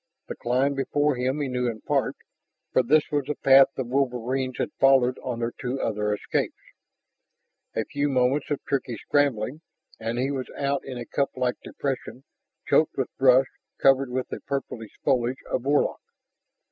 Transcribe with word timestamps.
The 0.29 0.35
climb 0.35 0.73
before 0.73 1.15
him 1.15 1.41
he 1.41 1.47
knew 1.47 1.67
in 1.67 1.81
part, 1.81 2.15
for 2.73 2.81
this 2.81 3.11
was 3.11 3.25
the 3.27 3.35
path 3.35 3.67
the 3.75 3.83
wolverines 3.83 4.57
had 4.57 4.71
followed 4.79 5.19
on 5.19 5.37
their 5.37 5.51
two 5.55 5.79
other 5.79 6.11
escapes. 6.11 6.57
A 7.75 7.85
few 7.85 8.09
moments 8.09 8.49
of 8.49 8.63
tricky 8.67 8.97
scrambling 8.97 9.61
and 9.99 10.17
he 10.17 10.31
was 10.31 10.49
out 10.57 10.83
in 10.83 10.97
a 10.97 11.05
cuplike 11.05 11.59
depression 11.63 12.23
choked 12.67 12.97
with 12.97 13.15
brush 13.19 13.45
covered 13.79 14.09
with 14.09 14.27
the 14.29 14.39
purplish 14.39 14.89
foliage 15.03 15.43
of 15.51 15.65
Warlock. 15.65 16.01